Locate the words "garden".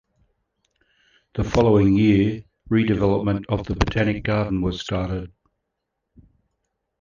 4.23-4.63